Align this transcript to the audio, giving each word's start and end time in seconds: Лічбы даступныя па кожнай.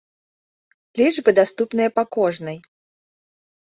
Лічбы 1.01 1.29
даступныя 1.39 1.89
па 1.99 2.03
кожнай. 2.17 2.57